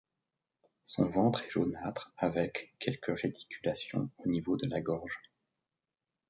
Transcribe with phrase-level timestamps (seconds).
[0.83, 5.21] Son ventre est jaunâtre avec quelques réticulations au niveau de la gorge.